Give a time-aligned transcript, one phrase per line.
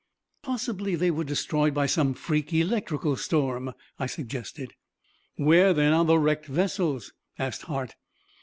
[0.41, 4.73] "Possibly they were destroyed by some freak electrical storm," I suggested.
[5.35, 7.93] "Where then are the wrecked vessels?" asked Hart.